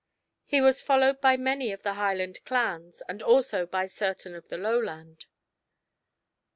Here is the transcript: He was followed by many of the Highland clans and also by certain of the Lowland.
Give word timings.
He 0.45 0.61
was 0.61 0.81
followed 0.81 1.21
by 1.21 1.37
many 1.37 1.71
of 1.71 1.83
the 1.83 1.93
Highland 1.93 2.43
clans 2.43 3.03
and 3.07 3.21
also 3.21 3.67
by 3.67 3.85
certain 3.85 4.33
of 4.33 4.47
the 4.47 4.57
Lowland. 4.57 5.27